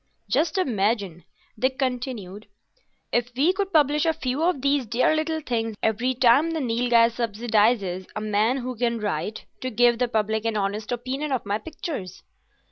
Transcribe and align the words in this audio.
"Just 0.27 0.57
imagine," 0.57 1.25
Dick 1.59 1.77
continued, 1.77 2.47
"if 3.11 3.29
we 3.35 3.53
could 3.53 3.71
publish 3.71 4.03
a 4.03 4.13
few 4.13 4.41
of 4.41 4.63
these 4.63 4.87
dear 4.87 5.15
little 5.15 5.41
things 5.41 5.75
every 5.83 6.15
time 6.15 6.49
the 6.49 6.59
Nilghai 6.59 7.09
subsidises 7.09 8.07
a 8.15 8.19
man 8.21 8.57
who 8.57 8.75
can 8.75 8.97
write, 8.99 9.45
to 9.59 9.69
give 9.69 9.99
the 9.99 10.07
public 10.07 10.43
an 10.45 10.57
honest 10.57 10.91
opinion 10.91 11.31
of 11.31 11.45
my 11.45 11.59
pictures." 11.59 12.23